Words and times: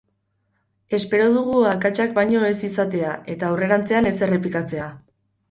Espero 0.97 1.27
dugu 1.35 1.59
akatsak 1.71 2.15
baino 2.15 2.41
ez 2.49 2.55
izatea 2.69 3.13
eta 3.35 3.51
aurrerantzean 3.53 4.11
ez 4.13 4.17
errepikatzea. 4.31 4.91